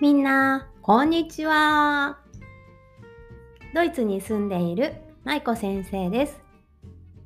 [0.00, 2.20] みんな、こんにちは。
[3.74, 6.40] ドイツに住んでいる舞子先生です。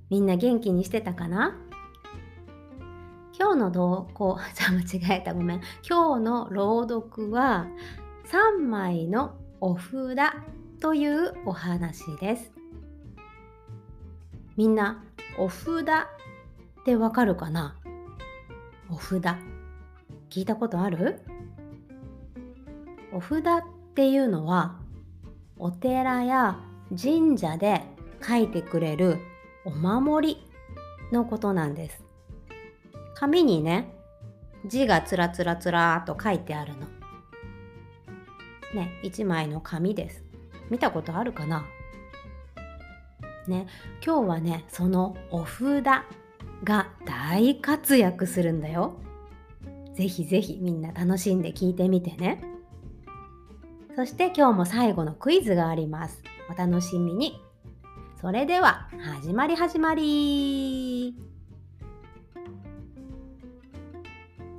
[0.08, 1.54] みんな元気にしてたかな？
[3.38, 5.60] 今日の動向、 じゃあ間違えたごめん。
[5.87, 7.67] 今日の朗読は
[8.24, 10.17] 3枚のお札
[10.81, 12.54] というお話です。
[14.56, 15.04] みんな、
[15.36, 15.85] お札っ
[16.86, 17.77] てわかるかな？
[18.91, 19.36] お札。
[20.30, 21.20] 聞いたことある？
[23.12, 23.42] お札っ
[23.94, 24.78] ていうのは
[25.58, 26.58] お寺や
[26.90, 27.82] 神社で
[28.26, 29.18] 書いてくれる
[29.64, 30.46] お守り
[31.12, 32.02] のことなんです。
[33.14, 33.94] 紙にね
[34.66, 36.86] 字がつらつらつらーと書いてあるの。
[38.74, 40.24] ね、一枚の紙です。
[40.70, 41.66] 見たことあるかな？
[43.46, 43.66] ね、
[44.04, 45.84] 今日はね、そのお札
[46.64, 48.94] が大活躍するんだよ。
[49.94, 52.42] ぜひぜひみんな楽しんで聞いてみてね。
[53.94, 56.22] そして今日も最後のクイズがあります。
[56.50, 57.42] お楽しみに。
[58.20, 58.88] それでは
[59.20, 61.14] 始まり始まり。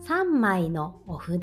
[0.05, 1.39] 3枚のお札。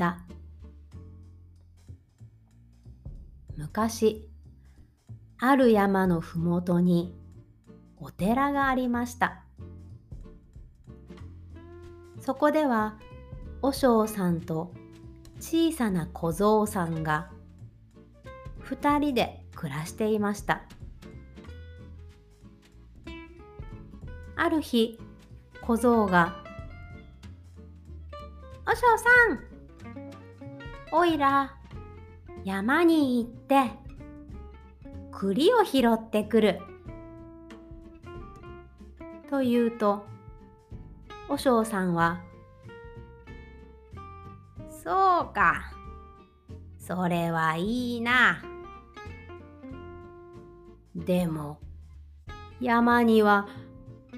[3.57, 4.29] 昔、
[5.39, 7.19] ある山のふもとに
[7.97, 9.43] お寺がありました。
[12.21, 12.99] そこでは、
[13.63, 14.73] 和尚さんと
[15.41, 17.31] 小さな小僧さんが
[18.71, 20.63] 2人で暮らしていました。
[24.37, 24.99] ある日
[25.61, 26.43] 小僧が
[28.67, 29.05] 「おしょうさ
[29.35, 29.39] ん
[30.93, 31.55] おいら
[32.43, 33.71] 山に行って
[35.13, 36.61] 栗を拾ってくる」
[39.29, 40.07] と言うと
[41.29, 42.23] おしょうさんは
[44.83, 45.71] 「そうか
[46.79, 48.43] それはいいな」
[51.05, 51.59] でも
[52.61, 53.49] 山には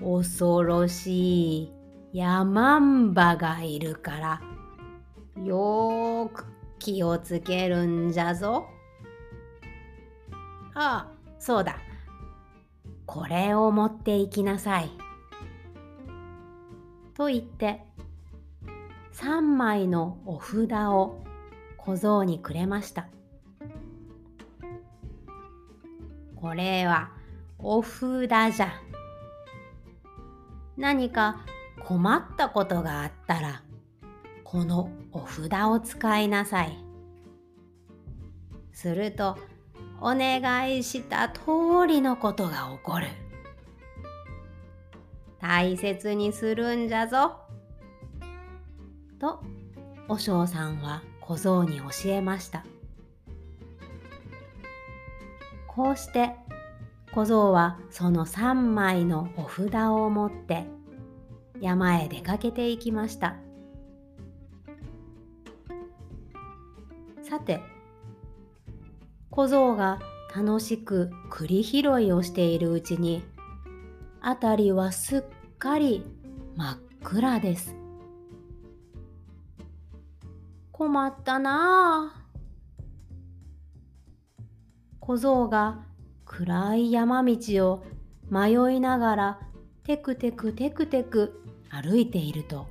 [0.01, 1.73] 恐ろしい
[2.13, 4.43] ヤマンバがいるから
[5.45, 6.45] よーく
[6.79, 8.67] 気をつけるんじゃぞ。
[10.75, 11.77] ああ、そうだ。
[13.07, 14.91] これを持っていきなさい。
[17.15, 17.85] と言って
[19.13, 21.23] 3枚のお札を
[21.77, 23.07] 小僧にくれました。
[26.43, 27.11] これは
[27.57, 28.01] お札
[28.57, 28.73] じゃ。
[30.77, 31.41] 何か
[31.87, 33.63] 困ったことがあったら、
[34.43, 36.77] このお札を使いなさい。
[38.73, 39.39] すると、
[40.01, 43.07] お願いした通りのことが起こる。
[45.41, 47.37] 大切にするんじゃぞ。
[49.21, 49.41] と、
[50.09, 52.65] 和尚さんは小僧に教えました。
[55.75, 56.35] こうして
[57.13, 60.67] 小僧はその3枚のお札を持って
[61.61, 63.37] 山へ出かけていきました。
[67.23, 67.61] さて
[69.31, 69.99] 小僧が
[70.37, 73.25] 楽しく栗拾いをしているうちに
[74.21, 75.23] 辺りはすっ
[75.59, 76.05] かり
[76.57, 77.75] 真っ暗です。
[80.71, 82.22] 困ったなあ。
[85.03, 85.81] 小僧が
[86.25, 87.37] 暗い山道
[87.73, 87.85] を
[88.31, 89.41] 迷いながら
[89.83, 92.69] テクテクテクテク歩いていると。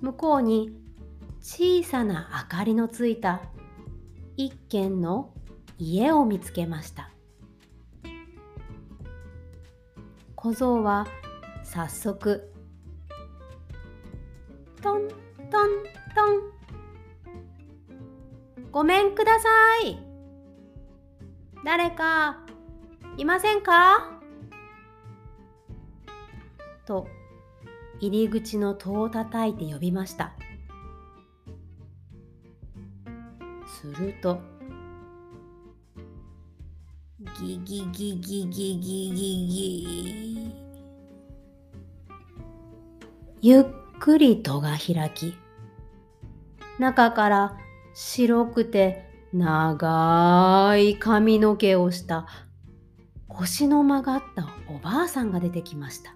[0.00, 0.70] 向こうに
[1.42, 3.42] 小さな明かりのついた
[4.36, 5.34] 一軒の
[5.76, 7.10] 家を見つけました。
[10.36, 11.08] 小僧は
[11.64, 12.52] 早速
[14.80, 15.18] トントン
[15.50, 16.32] ト
[18.62, 18.70] ン。
[18.70, 19.48] ごめんくださ
[19.84, 20.09] い。
[21.64, 22.38] 誰か
[23.16, 24.18] いませんか？
[26.86, 27.06] と
[28.00, 30.32] 入り口の戸を叩いて呼びました。
[33.66, 34.40] すると
[37.38, 40.54] ギギギギギギギギ。
[43.42, 43.64] ゆっ
[43.98, 45.36] くり戸が開き
[46.78, 47.58] 中から
[47.94, 52.26] 白くて長い髪の毛をした
[53.28, 56.14] 腰の曲がったおばあさんが出てきました。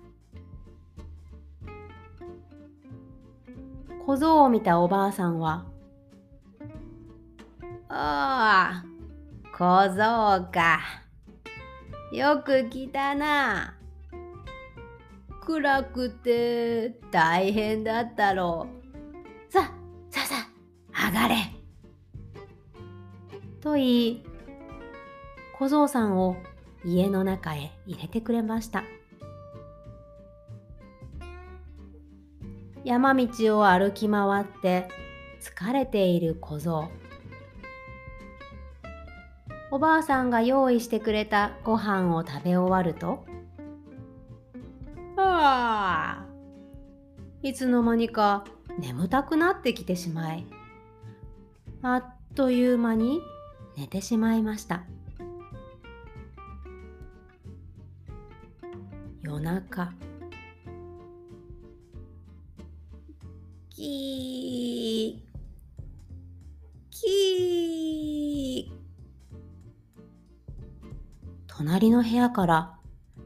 [4.06, 5.64] 小僧を見たおばあさんは
[7.88, 8.84] 「ああ
[9.56, 10.80] 小僧か。
[12.12, 13.74] よく来たな。
[15.40, 18.66] 暗くて大変だったろ
[19.48, 19.52] う。
[19.52, 19.72] さあ
[20.10, 21.53] さあさ上がれ。
[23.64, 24.24] と言い
[25.58, 26.36] 小僧さんを
[26.84, 28.84] 家の中へ入れてくれました。
[32.84, 34.86] 山道を歩き回って
[35.40, 36.90] 疲れている小僧。
[39.70, 43.24] おばあさんが用意してくれたご飯を食べ終わると
[45.16, 46.26] ああ
[47.42, 48.44] いつの間にか
[48.78, 50.46] 眠たくなってきてしまい
[51.82, 52.04] あっ
[52.36, 53.20] という間に
[53.76, 54.84] 寝てしまいました。
[59.22, 59.92] 夜中。
[63.70, 65.24] キー。
[66.90, 68.72] キー。
[71.46, 72.78] 隣の部屋から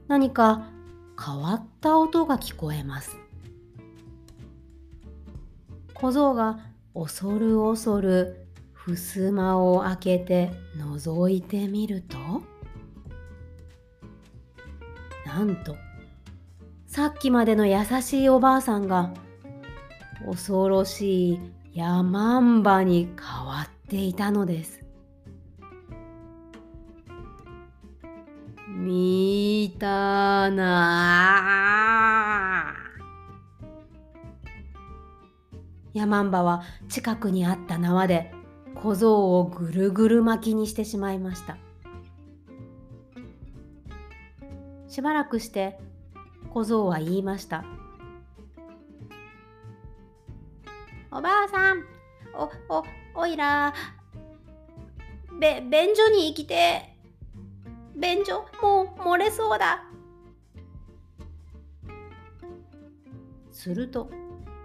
[0.07, 0.71] 何か
[1.23, 3.17] 変わった音が聞こえます。
[5.95, 6.61] 小僧が
[6.95, 8.48] 恐る恐る
[8.97, 12.17] 襖を開けて覗いてみると
[15.27, 15.77] なんと
[16.87, 19.13] さっきまでの優しいおばあさんが
[20.27, 21.41] 恐ろしい
[21.75, 24.83] ヤマンバに変わっていたのです。
[28.67, 31.69] 見たな
[35.93, 38.33] ヤマンバは近くにあった縄で
[38.83, 41.57] 小僧をぐるぐる巻きにしてしまいました。
[44.87, 45.79] しばらくして
[46.51, 47.65] 小僧は言いました。
[51.11, 51.85] おばあさん
[52.35, 52.85] おお
[53.15, 53.75] おいら
[55.41, 56.95] べ便所に行きて
[57.97, 59.85] 便所もう漏れそうだ。
[63.51, 64.09] すると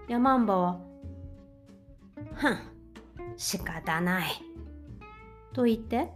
[0.08, 0.80] ヤマンバは
[2.36, 2.73] 「ふん
[3.38, 4.32] 仕方ない」
[5.54, 6.10] と言って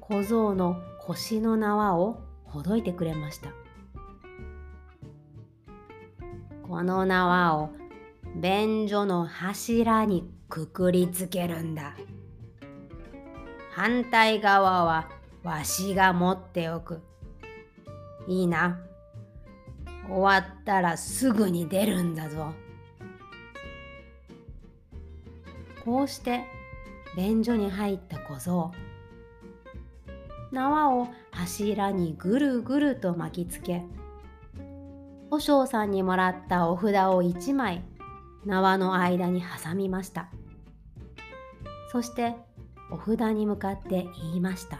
[0.00, 3.50] 小僧の腰の縄をほどいてくれました。
[6.62, 7.70] この縄を
[8.36, 11.94] 便所の柱にくくりつけるんだ。
[13.72, 15.08] 反対側は
[15.42, 17.00] わしが持っておく。
[18.26, 18.78] いいな。
[20.08, 22.52] 終わったらすぐに出るんだぞ。
[25.84, 26.44] こうして
[27.16, 28.72] 便所に入った小僧。
[30.52, 33.82] 縄を柱にぐるぐると巻きつけ
[35.30, 37.82] 和尚さんにもらったお札を1枚
[38.44, 40.28] 縄の間に挟みました。
[41.90, 42.36] そして
[42.90, 44.78] お札に向かって言いました。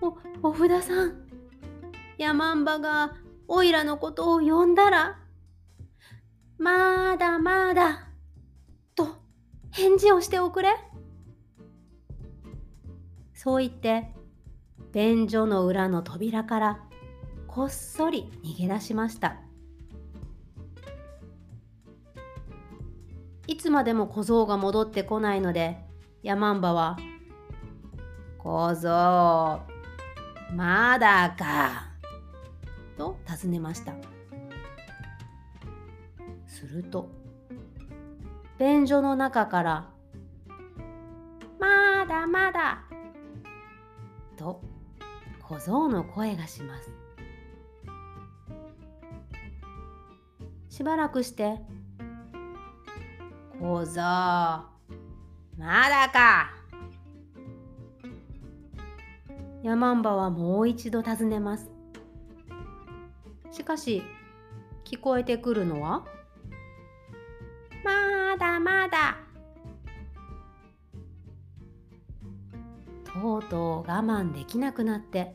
[0.00, 1.26] おお札さん
[2.18, 3.14] ヤマンバが
[3.48, 5.18] おいらのことを呼んだら
[6.58, 8.07] まだまだ
[9.78, 10.70] 返事をしておくれ。
[13.32, 14.12] そう言って
[14.92, 16.80] 便所の裏の扉から
[17.46, 19.36] こっそり逃げ出しました。
[23.46, 25.78] いつまでも小僧が戻ってこないので
[26.24, 26.98] ヤマンバは
[28.38, 29.60] 「小僧
[30.56, 31.92] まだか」
[32.98, 33.94] と尋ねました。
[36.48, 37.17] すると
[38.58, 39.90] 便所の中から
[41.60, 42.82] 「まだまだ」
[44.36, 44.60] と
[45.42, 46.92] 小僧の声がします。
[50.68, 51.60] しばらくして
[53.60, 56.50] 小僧まだか。
[59.62, 61.70] ヤマンバはもう一度尋ねます。
[63.50, 64.02] しかし
[64.84, 66.06] 聞こえてくるのは
[68.28, 69.16] まだまだ。
[73.04, 75.34] とうとう我慢できなくなって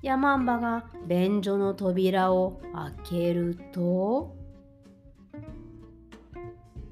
[0.00, 4.34] ヤマンバが便所の扉を開けると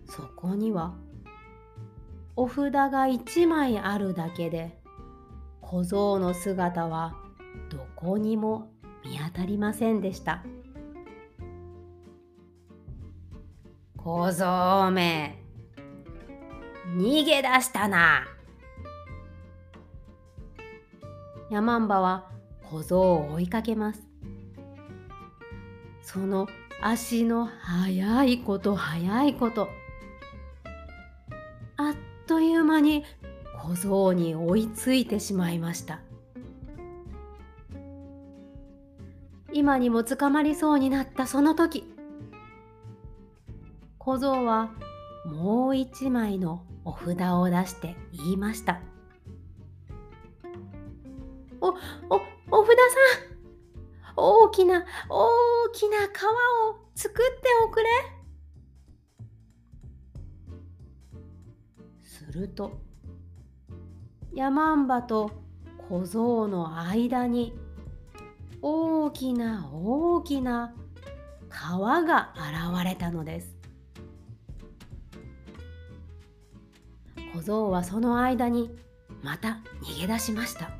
[0.05, 0.95] そこには
[2.37, 4.79] お札が1枚あるだけで
[5.63, 7.15] 小僧の姿は
[7.71, 8.71] どこにも
[9.03, 10.45] 見当たりませんでした。
[14.03, 15.37] 小僧め。
[16.97, 18.27] 逃げ出したな。
[21.51, 22.31] ヤマンバは
[22.71, 24.01] 小僧を追いかけます。
[26.01, 26.49] その
[26.81, 29.69] 足の速いこと速いこと。
[31.77, 31.95] あっ
[32.27, 33.05] という間に
[33.63, 36.01] 小僧に追いついてしまいました。
[39.53, 42.00] 今にも捕まりそうになったその時
[44.11, 44.71] 小僧は
[45.25, 48.81] もう一枚のお札を出して言いました。
[51.61, 52.97] おおお札さ
[54.11, 56.33] ん大きな大きな川
[56.73, 57.87] を作っておくれ。
[62.03, 62.81] すると
[64.35, 65.31] 山んばと
[65.89, 67.57] 小僧の間に
[68.61, 70.75] 大きな大きな
[71.49, 73.60] 川が現れたのです。
[77.35, 78.71] 小僧はその間に
[79.23, 80.71] また逃げ出しました。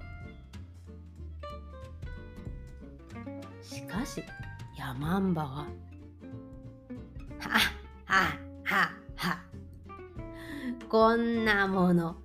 [3.63, 4.23] しかし
[4.77, 5.67] ヤマンバは「はっ
[8.05, 9.39] はっはっは
[10.89, 12.17] こんなもの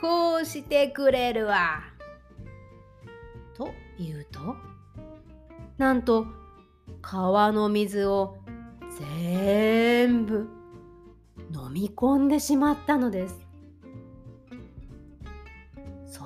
[0.00, 1.80] こうしてくれるわ」
[3.56, 4.56] と言うと
[5.78, 6.26] なんと
[7.02, 8.36] 川の水を
[8.98, 10.48] 全部
[11.52, 13.47] 飲み込んでしまったのです。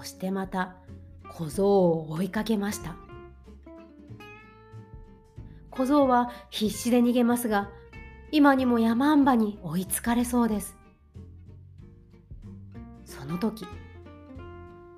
[0.03, 0.75] そしてまた
[1.31, 2.97] 小僧を追いかけました。
[5.71, 7.71] 小僧は必死で逃げますが
[8.33, 10.77] 今にも山んばに追いつかれそうです。
[13.05, 13.65] その時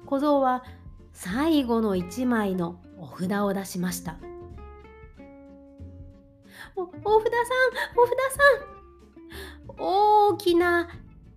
[0.06, 0.64] 小僧は
[1.12, 4.16] 最後の一枚のお札を出しました
[6.76, 7.20] おお札さん
[7.98, 8.16] お札
[9.68, 10.88] さん大きな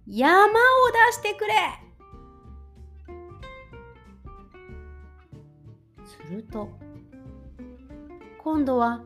[0.07, 0.53] 山を
[1.09, 1.86] 出してくれ！
[6.29, 6.69] ると
[8.43, 9.01] 今度は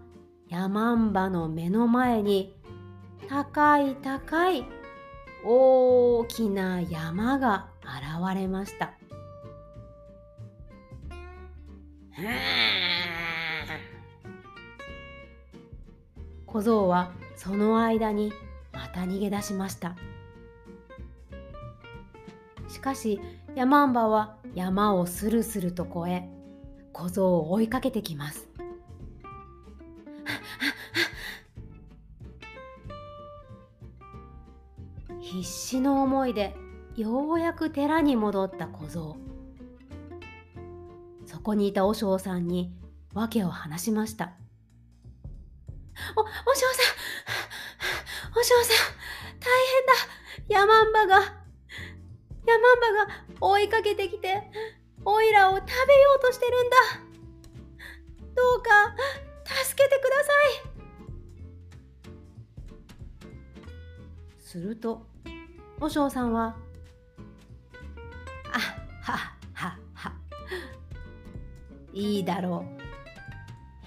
[0.48, 2.56] 山んばの目の前に
[3.28, 4.66] 高い高い
[5.44, 8.94] 大きな山が現れました。
[16.51, 18.34] 小僧はその間に
[18.74, 19.96] また逃げ出しました
[22.68, 23.22] しかし
[23.56, 26.40] ヤマンバは山をスルスルと越え
[26.93, 28.48] 小僧を追いかけてきます。
[35.19, 36.55] 必死の思いで
[36.95, 39.17] ようやく寺に戻った小僧。
[41.25, 42.74] そこにいた和尚さんに
[43.13, 44.33] 訳を話しました。
[46.15, 50.62] お、お嬢さん、お嬢さん、大変だ。
[50.62, 54.43] ヤマンバが、ヤマンバが追いかけてきて、
[55.05, 55.74] オイラを食べよ
[56.17, 56.77] うとしてるんだ。
[58.36, 58.96] どうか、
[59.63, 60.81] 助けてください。
[64.39, 65.05] すると、
[65.79, 66.55] 和尚さんは、
[68.51, 68.60] あ
[69.01, 69.17] は
[69.53, 70.13] はは、
[71.93, 72.81] いいだろう。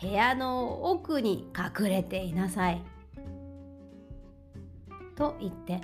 [0.07, 2.83] 部屋の奥に隠れていなさい。
[5.17, 5.81] と言って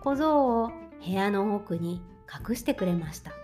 [0.00, 0.72] 小僧を
[1.04, 2.02] 部屋の奥に
[2.48, 3.39] 隠してくれました。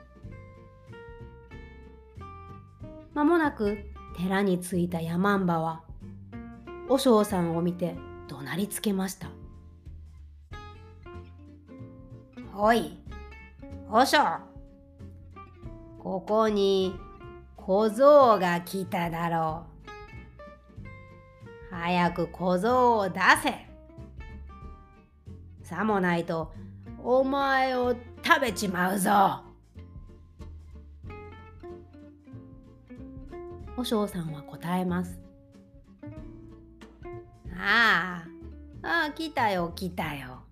[3.17, 3.79] まもなく
[4.15, 5.81] 寺に着いた山んばは
[6.87, 7.97] 和尚さんを見て
[8.29, 9.31] 怒鳴りつけました。
[12.55, 12.99] おい、
[13.89, 14.41] 和尚
[15.99, 16.95] ここに
[17.57, 19.65] 小僧が来ただろ
[21.73, 21.75] う。
[21.75, 23.67] 早く小僧を出せ。
[25.63, 26.53] さもないと
[27.03, 29.46] お前を食べちまうぞ。
[33.77, 35.21] 和尚さんは答えます。
[37.55, 38.25] あ
[38.83, 40.43] あ、ああ、来たよ来たよ。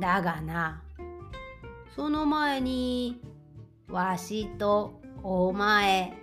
[0.00, 0.82] だがな、
[1.94, 3.20] その前に
[3.90, 6.14] わしとお前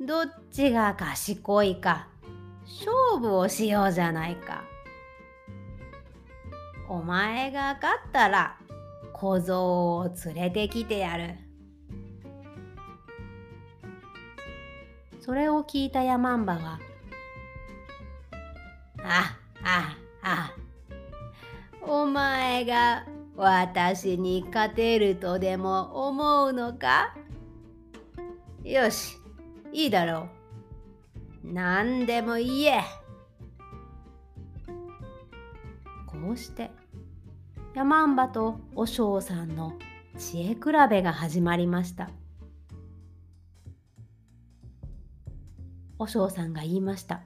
[0.00, 2.08] どっちが賢いか
[2.64, 4.62] 勝負をしようじゃないか。
[6.88, 8.58] お前が勝ったら
[9.12, 11.41] 小僧を連れてきてやる。
[15.24, 16.80] それを聞いたヤマンバは
[19.02, 20.52] 「あああ
[21.80, 27.14] お前が私に勝てるとでも思うのか？
[28.64, 29.16] よし
[29.72, 30.28] いいだろ
[31.44, 31.52] う。
[31.52, 32.82] 何でも言え。
[36.06, 36.70] こうして
[37.74, 39.74] 山んばと和尚さんの
[40.18, 40.60] 知恵比
[40.90, 42.10] べが始まりました。
[46.02, 47.20] 和尚さんが言いました。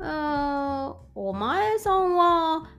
[0.00, 2.70] あお前さんは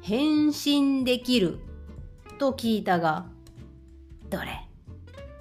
[0.00, 1.58] 変身できる
[2.38, 3.26] と聞いたが
[4.30, 4.68] どれ？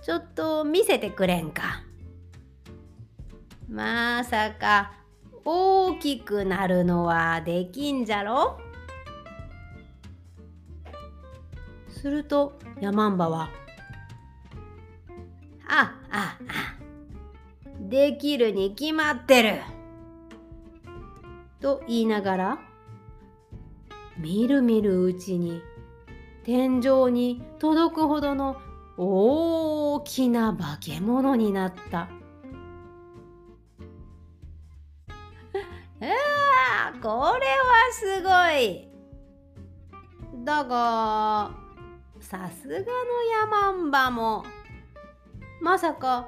[0.01, 1.83] ちょっと見せてくれんか？
[3.69, 4.93] まさか
[5.43, 8.59] 大きくなるのはできんじゃろ？
[11.88, 13.50] するとヤマンバは
[15.69, 16.75] 「あああ
[17.96, 19.62] できるに決まってる」
[21.62, 22.60] と言いながら
[24.18, 25.62] みるみるうちに
[26.44, 28.58] 天井に届くほどの
[28.98, 32.10] 大きな化け物になった。
[36.02, 38.90] あこれはすごい。
[40.44, 41.50] だが
[42.20, 42.84] さすがの
[43.40, 44.44] ヤマンバも。
[45.62, 46.28] まさか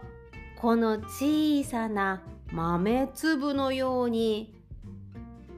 [0.59, 4.55] この小さな豆粒のように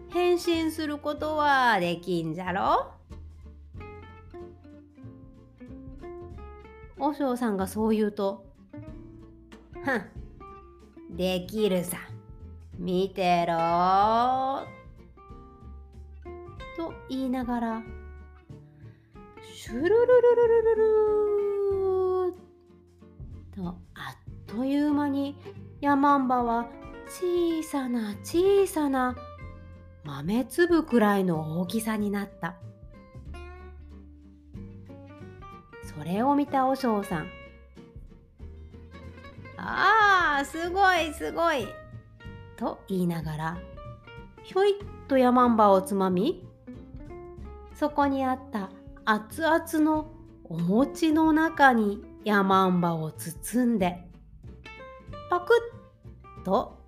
[0.10, 2.92] 変身することはできんじゃろ？
[6.98, 8.46] 和尚さんがそう言うと
[9.82, 11.98] 「ふんできるさ。
[12.78, 13.56] 見てろ」
[16.78, 17.84] と言いながら
[19.54, 20.76] シュルルルルルル
[22.32, 22.34] ル
[23.54, 23.78] と
[24.52, 25.38] という間に
[25.82, 26.68] ヤマンバは
[27.08, 29.16] 小さな小さな
[30.04, 32.56] 豆粒くらいの大きさになった。
[35.84, 37.28] それを見た和尚さん。
[39.58, 41.68] ああ、すごいすごい。
[42.56, 43.58] と言いながら、
[44.44, 46.48] ひょいっとヤマンバをつまみ、
[47.76, 48.72] そこにあった
[49.06, 50.12] 熱々の
[50.46, 54.09] お餅の中にヤマンバを包んで、
[55.30, 55.54] パク
[56.42, 56.80] ッと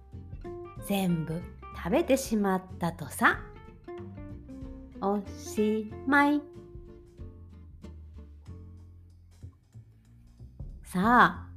[0.87, 1.41] 全部
[1.77, 3.39] 食べてしまったとさ。
[4.99, 6.41] おしまい。
[10.83, 11.47] さあ、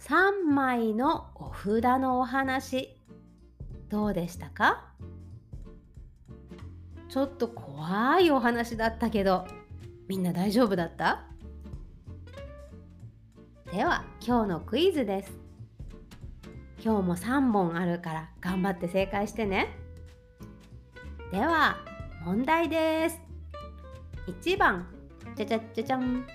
[0.00, 3.00] 3枚のお札のお話、
[3.88, 4.84] どうでしたか？
[7.08, 9.46] ちょっと怖いお話だったけど、
[10.08, 11.24] みんな大丈夫だった？
[13.72, 15.37] では、今日のクイズです。
[16.80, 19.76] 今日も3本あるから頑張って正解してね。
[21.32, 21.76] では、
[22.24, 23.20] 問題です。
[24.26, 24.86] 1番、
[25.34, 26.26] じゃじゃじゃじゃん。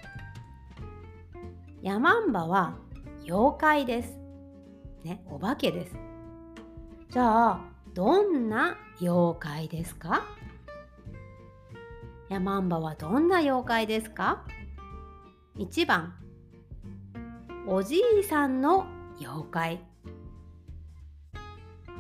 [1.82, 2.76] ヤマンバは
[3.24, 4.18] 妖怪です。
[5.04, 5.96] ね、お化けです。
[7.10, 7.62] じゃあ、
[7.94, 10.24] どんな妖怪ですか？
[12.30, 14.44] ヤマンバはどんな妖怪ですか
[15.58, 16.16] ?1 番、
[17.68, 18.88] おじいさんの
[19.20, 19.93] 妖怪。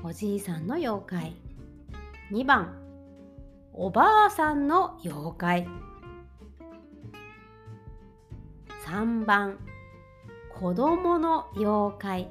[0.05, 1.35] おじいさんの妖怪。
[2.29, 2.77] 2番、
[3.71, 5.67] おばあさんの妖怪。
[8.85, 9.57] 3番、
[10.59, 12.29] 子供の妖怪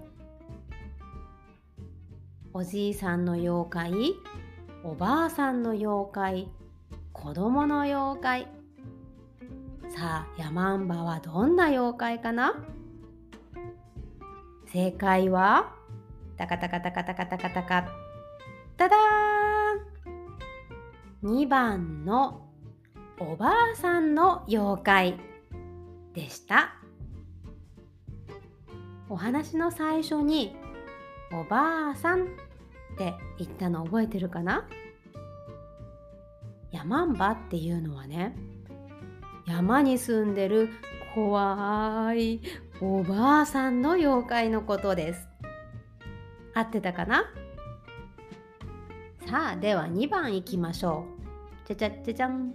[2.53, 3.93] おじいさんの妖怪
[4.85, 6.49] おばあさんの妖怪
[7.13, 8.49] 子供の妖怪
[9.89, 12.55] さあヤマンバはどんな妖怪かな？
[14.67, 15.75] 正解は
[16.43, 17.89] タカタカタカタカタカタカ
[18.77, 22.49] タダーン2番の
[23.21, 25.21] おばあさんの妖怪
[26.15, 26.75] でした。
[29.09, 30.57] お話の最初に
[31.33, 32.27] 「おばあさん」っ
[32.99, 34.67] て言ったの覚えてるかな？
[36.73, 38.35] ヤマンバっていうのはね
[39.47, 40.71] 山に住んでる
[41.15, 42.41] 怖い
[42.81, 45.29] おばあさんの妖怪のことです。
[46.55, 47.25] 合ってたかな？
[49.27, 51.07] さあでは2番いきましょ
[51.65, 51.69] う。
[51.69, 52.53] じゃじゃじゃじゃん。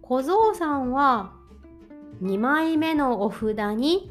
[0.00, 1.32] 小僧さんは
[2.22, 4.10] 2枚目のお札に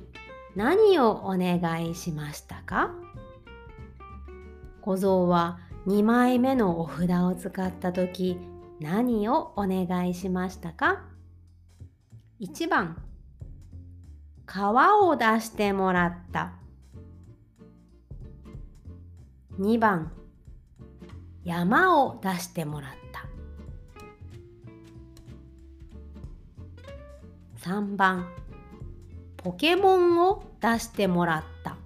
[0.56, 2.92] 何をお願いしましたか？
[4.82, 8.38] 小僧は2枚目のお札を使った時
[8.80, 11.04] 何をお願いしましたか
[12.40, 13.02] ？1番。
[14.46, 16.54] 川を出してもらった。
[19.62, 20.12] 2番。
[21.44, 22.92] 山を出してもらっ
[27.62, 27.70] た。
[27.70, 28.28] 3番。
[29.38, 31.78] ポケモンを出してもらった。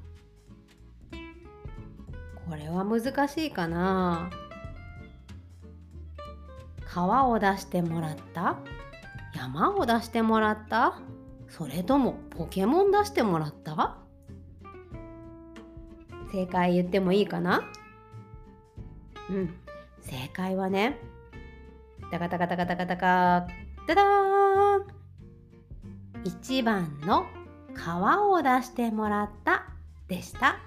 [2.50, 4.30] これは難しいかな。
[6.86, 8.56] 川を出してもらった？
[9.36, 11.02] 山を出してもらった？
[11.50, 13.98] それともポケモン出してもらった？
[16.36, 17.64] 正解言ってもいいかな？
[19.30, 19.56] うん
[20.02, 20.98] 正解はね
[22.12, 23.48] タカタカタカタカタカ
[23.88, 24.86] ダダーン
[26.26, 27.26] 1番の
[27.74, 27.80] 皮
[28.22, 29.64] を出してもらった
[30.10, 30.60] でした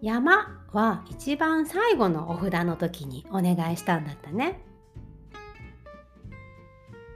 [0.00, 4.62] 山は一番最後のお札の時にお願いしたんだったね。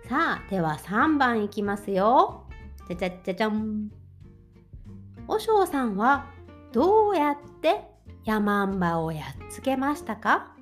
[0.07, 2.45] さあ、では3番いきますよ。
[2.89, 3.91] じゃじゃじゃじゃん。
[5.27, 6.27] おしょうさんは
[6.73, 7.83] どうやって
[8.25, 10.55] 山んばをやっつけましたか？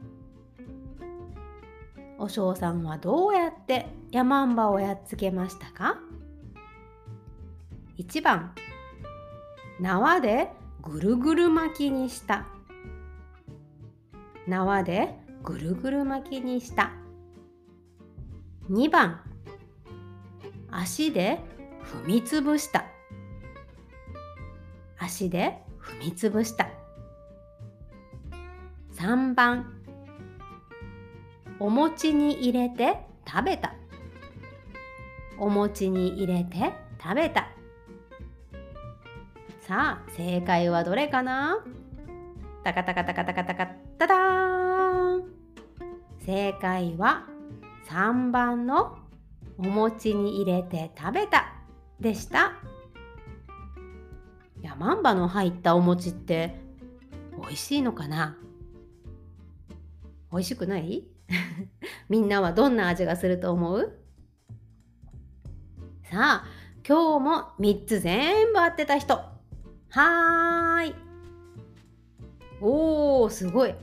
[2.19, 5.99] おしょうさんはどうやって山んばをやっつけましたか
[7.99, 8.55] ?1 番
[9.81, 10.49] 縄で
[10.81, 12.47] ぐるぐる巻きにした。
[14.47, 16.93] 縄でぐるぐる巻きにした。
[18.71, 19.21] 2番
[20.71, 21.41] 足で
[22.05, 22.85] 踏みつぶした。
[25.03, 26.69] 足で踏みつぶした。
[28.95, 29.73] 3番。
[31.59, 33.75] お餅に入れて食べた。
[35.39, 37.49] お餅に入れて食べた。
[39.63, 41.65] さあ正解はどれかな？
[42.63, 43.67] タカタカタカタカタカ
[43.99, 45.25] タダーン。
[46.21, 47.27] 正解は
[47.89, 48.99] 3番の
[49.59, 51.55] お餅に入れて食べた
[51.99, 52.53] でした。
[54.63, 56.59] ヤマンバの入ったお餅って
[57.41, 58.39] 美味しいのかな？
[60.31, 61.05] 美味しくない？
[62.09, 63.99] みんなはどんな味がすると思う？
[66.05, 66.45] さあ
[66.87, 69.15] 今日も3つ全部合ってた人。
[69.15, 70.95] はーい。
[72.61, 73.75] おーすごい。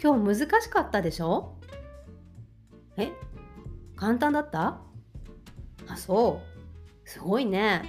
[0.00, 1.56] 今日難しかったでしょ？
[2.96, 3.10] え？
[3.96, 4.80] 簡単だった？
[5.88, 6.40] あそ
[7.04, 7.08] う。
[7.08, 7.82] すごいね。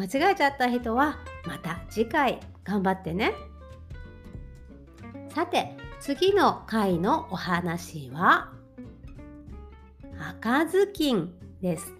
[0.00, 3.34] 間違えちゃった人はまた次回頑張ってね。
[5.34, 8.50] さて次の回のお話は
[10.18, 11.92] 赤ずきんです。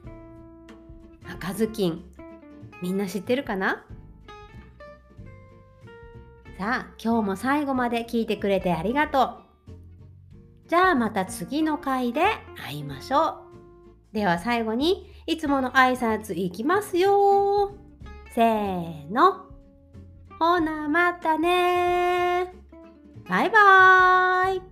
[1.28, 2.02] 赤ずきん
[2.80, 3.84] みんな知ってるかな？
[6.58, 10.68] さあ今日も最後まで聞いてくれてありがとう。
[10.68, 12.22] じゃあまた次の回で
[12.56, 13.44] 会いましょ
[14.12, 14.14] う。
[14.14, 17.74] では最後にいつもの挨拶いきますよ
[18.32, 19.46] せーの。
[20.38, 22.54] ほなまたね
[23.28, 24.69] バイバーイ。